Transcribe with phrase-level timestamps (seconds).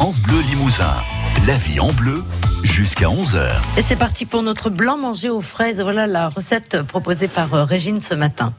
[0.00, 0.94] France Bleu Limousin.
[1.44, 2.22] La vie en bleu
[2.62, 3.50] jusqu'à 11h.
[3.76, 5.82] Et c'est parti pour notre blanc mangé aux fraises.
[5.82, 8.54] Voilà la recette proposée par euh, Régine ce matin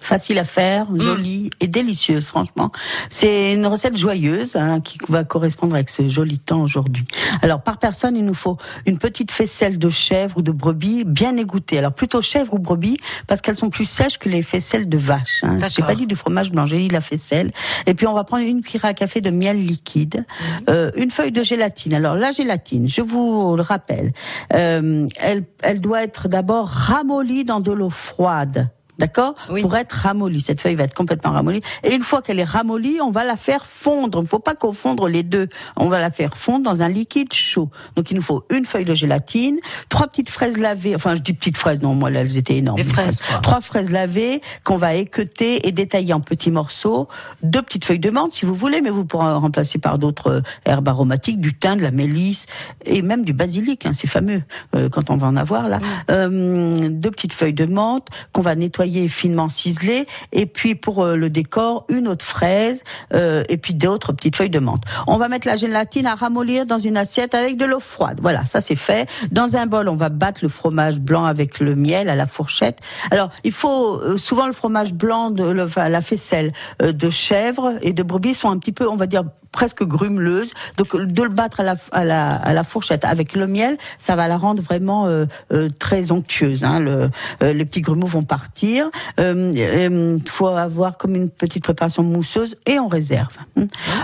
[0.00, 1.00] facile à faire, mm.
[1.00, 2.70] jolie et délicieuse, franchement.
[3.08, 7.04] C'est une recette joyeuse hein, qui va correspondre avec ce joli temps aujourd'hui.
[7.42, 11.36] Alors, par personne, il nous faut une petite faisselle de chèvre ou de brebis bien
[11.36, 11.78] égouttée.
[11.78, 12.96] Alors, plutôt chèvre ou brebis
[13.26, 15.42] parce qu'elles sont plus sèches que les faisselles de vache.
[15.42, 15.58] Hein.
[15.74, 17.50] J'ai pas dit du fromage blanc, j'ai dit la faisselle.
[17.86, 20.44] Et puis, on va prendre une cuillère à café de miel liquide, mm.
[20.70, 21.94] euh, une feuille de gélatine.
[21.94, 24.12] Alors, la gélatine, je vous le rappelle,
[24.52, 30.40] euh, elle, elle doit être d'abord ramollie dans de l'eau froide D'accord Pour être ramollie.
[30.40, 31.62] Cette feuille va être complètement ramollie.
[31.82, 34.18] Et une fois qu'elle est ramollie, on va la faire fondre.
[34.20, 35.48] Il ne faut pas confondre les deux.
[35.76, 37.70] On va la faire fondre dans un liquide chaud.
[37.96, 40.94] Donc il nous faut une feuille de gélatine, trois petites fraises lavées.
[40.94, 42.76] Enfin, je dis petites fraises, non, moi, elles étaient énormes.
[42.76, 47.08] Des fraises, Trois fraises lavées qu'on va équeuter et détailler en petits morceaux.
[47.42, 50.40] Deux petites feuilles de menthe, si vous voulez, mais vous pourrez remplacer par d'autres euh,
[50.64, 52.46] herbes aromatiques, du thym, de la mélisse
[52.84, 53.86] et même du basilic.
[53.86, 54.42] Hein, c'est fameux
[54.76, 55.80] euh, quand on va en avoir là.
[56.10, 61.16] Euh, deux petites feuilles de menthe qu'on va nettoyer finement ciselé, et puis pour euh,
[61.16, 62.82] le décor, une autre fraise,
[63.12, 64.82] euh, et puis d'autres petites feuilles de menthe.
[65.06, 68.18] On va mettre la gélatine à ramollir dans une assiette avec de l'eau froide.
[68.22, 69.08] Voilà, ça c'est fait.
[69.30, 72.78] Dans un bol, on va battre le fromage blanc avec le miel à la fourchette.
[73.10, 78.02] Alors, il faut euh, souvent le fromage blanc de la faisselle de chèvre et de
[78.02, 79.24] brebis sont un petit peu, on va dire,
[79.54, 80.50] presque grumeleuse.
[80.76, 84.16] Donc de le battre à la, à la, à la fourchette avec le miel, ça
[84.16, 86.64] va la rendre vraiment euh, euh, très onctueuse.
[86.64, 86.80] Hein.
[86.80, 87.10] Le,
[87.42, 88.90] euh, les petits grumeaux vont partir.
[89.18, 93.36] Il faut avoir comme une petite préparation mousseuse et on réserve.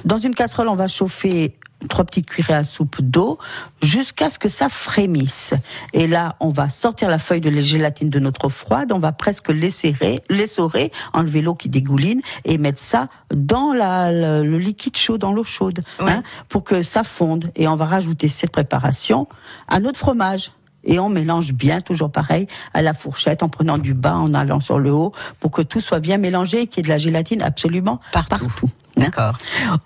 [0.04, 1.56] Dans une casserole, on va chauffer
[1.88, 3.38] trois petites cuillerées à soupe d'eau
[3.82, 5.54] jusqu'à ce que ça frémisse.
[5.92, 8.98] Et là, on va sortir la feuille de la gélatine de notre eau froide, on
[8.98, 14.96] va presque l'essorer, l'essorer, enlever l'eau qui dégouline et mettre ça dans la, le, liquide
[14.96, 17.50] chaud, dans l'eau chaude, hein, pour que ça fonde.
[17.56, 19.28] Et on va rajouter cette préparation
[19.68, 20.52] à notre fromage
[20.84, 24.60] et on mélange bien, toujours pareil, à la fourchette, en prenant du bas, en allant
[24.60, 26.98] sur le haut, pour que tout soit bien mélangé et qu'il y ait de la
[26.98, 28.50] gélatine absolument partout.
[28.96, 29.38] D'accord.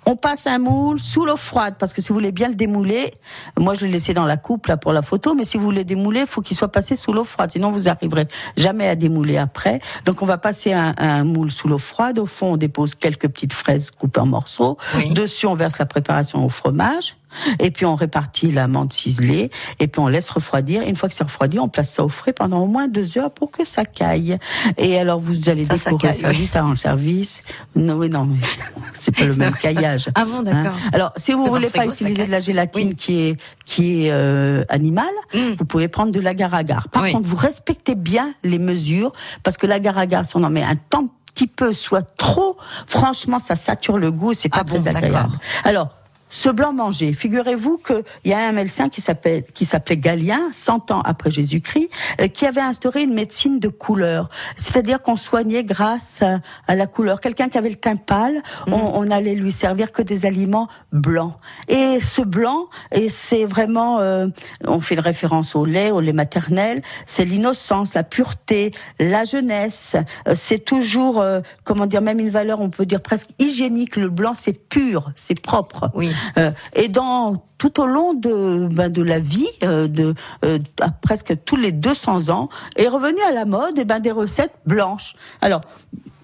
[0.06, 3.14] On passe un moule sous l'eau froide parce que si vous voulez bien le démouler,
[3.58, 5.84] moi je l'ai laissé dans la coupe là pour la photo, mais si vous voulez
[5.84, 8.26] démouler, il faut qu'il soit passé sous l'eau froide, sinon vous arriverez
[8.56, 9.80] jamais à démouler après.
[10.04, 12.18] Donc on va passer un, moule sous l'eau froide.
[12.18, 14.78] Au fond, on dépose quelques petites fraises coupées en morceaux.
[15.10, 17.16] Dessus, on verse la préparation au fromage.
[17.58, 19.50] Et puis on répartit la menthe ciselée,
[19.80, 20.82] et puis on laisse refroidir.
[20.82, 23.30] une fois que c'est refroidi, on place ça au frais pendant au moins deux heures
[23.30, 24.36] pour que ça caille.
[24.76, 27.42] Et alors vous allez décorer ça, juste avant le service.
[27.74, 28.38] Non, oui, non, mais
[28.92, 30.08] c'est pas le même caillage.
[30.14, 30.74] Ah bon, d'accord.
[30.74, 30.90] Hein.
[30.92, 35.06] alors si vous voulez pas utiliser de la gélatine qui est qui est euh, animale,
[35.32, 35.54] mm.
[35.58, 36.88] vous pouvez prendre de l'agar-agar.
[36.88, 39.12] Par contre, vous respectez bien les mesures
[39.42, 42.56] parce que l'agar-agar, si on en met un temps petit peu, soit trop,
[42.86, 45.32] franchement, ça sature le goût, c'est pas ah très agréable.
[45.64, 45.90] Alors,
[46.34, 50.90] ce blanc manger, figurez-vous qu'il y a un médecin qui s'appelait, qui s'appelait Galien, 100
[50.90, 51.88] ans après Jésus-Christ,
[52.20, 54.28] euh, qui avait instauré une médecine de couleur.
[54.56, 56.22] C'est-à-dire qu'on soignait grâce
[56.66, 57.20] à, la couleur.
[57.20, 58.72] Quelqu'un qui avait le teint pâle, mm.
[58.72, 61.34] on, allait lui servir que des aliments blancs.
[61.68, 64.26] Et ce blanc, et c'est vraiment, euh,
[64.66, 69.94] on fait une référence au lait, au lait maternel, c'est l'innocence, la pureté, la jeunesse.
[70.26, 71.24] Euh, c'est toujours,
[71.62, 73.94] comment dire, même une valeur, on peut dire presque hygiénique.
[73.94, 75.92] Le blanc, c'est pur, c'est propre.
[75.94, 76.10] Oui.
[76.38, 80.14] Euh, et dans tout au long de, ben, la vie, euh,
[80.44, 80.58] euh,
[81.00, 85.14] presque tous les 200 ans, est revenu à la mode et ben, des recettes blanches.
[85.40, 85.60] Alors,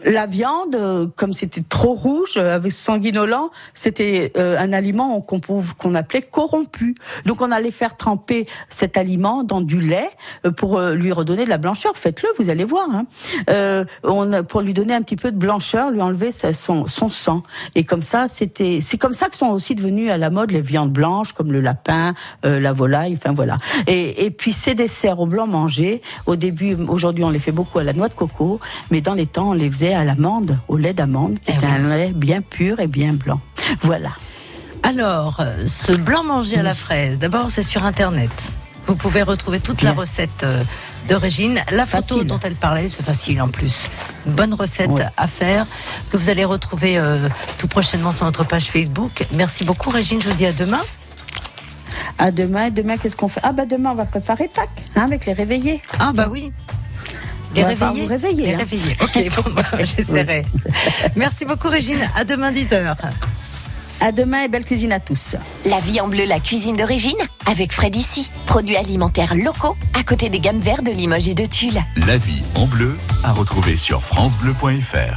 [0.05, 5.95] la viande, euh, comme c'était trop rouge, euh, avec sanguinolent, c'était euh, un aliment qu'on
[5.95, 6.95] appelait corrompu.
[7.27, 10.11] Donc on allait faire tremper cet aliment dans du lait
[10.57, 11.93] pour lui redonner de la blancheur.
[11.97, 12.89] Faites-le, vous allez voir.
[12.91, 13.85] Hein.
[14.05, 17.43] on, pour lui donner un petit peu de blancheur, lui enlever son, son sang.
[17.75, 20.61] Et comme ça, c'était, c'est comme ça que sont aussi devenues à la mode les
[20.61, 23.15] viandes blanches, comme le lapin, la volaille.
[23.17, 23.59] Enfin voilà.
[23.87, 26.01] Et, et puis ces desserts au blanc mangé.
[26.27, 28.61] Au début, aujourd'hui, on les fait beaucoup à la noix de coco,
[28.91, 31.67] mais dans les temps, on les faisait à l'amande, au lait d'amande, qui est eh
[31.67, 33.41] un lait bien pur et bien blanc.
[33.83, 34.11] Voilà.
[34.83, 38.31] Alors, euh, ce blanc mangé à la fraise, d'abord c'est sur Internet.
[38.87, 40.65] Vous pouvez retrouver toute la recette euh,
[41.09, 41.61] de Régine.
[41.71, 43.89] La photo dont elle parlait, c'est facile en plus.
[44.27, 45.67] Une bonne recette à faire
[46.11, 47.29] que vous allez retrouver euh,
[47.59, 49.25] tout prochainement sur notre page Facebook.
[49.33, 50.81] Merci beaucoup Régine, je vous dis à demain.
[52.19, 52.71] À demain.
[52.71, 53.41] Demain, qu'est-ce qu'on fait?
[53.43, 55.81] Ah bah demain, on va préparer Pâques hein, avec les réveillés.
[55.99, 56.53] Ah bah oui.
[57.55, 58.07] Les réveiller.
[58.07, 58.47] réveiller.
[58.47, 58.59] Les hein.
[58.59, 58.97] réveiller.
[59.01, 60.45] Ok, bon, bah, j'essaierai.
[61.17, 62.09] Merci beaucoup, Régine.
[62.17, 62.97] À demain, 10h.
[64.03, 65.37] À demain et belle cuisine à tous.
[65.67, 68.31] La vie en bleu, la cuisine d'origine, avec Fred ici.
[68.47, 71.81] Produits alimentaires locaux, à côté des gammes vertes de Limoges et de Tulle.
[72.07, 75.09] La vie en bleu, à retrouver sur FranceBleu.fr.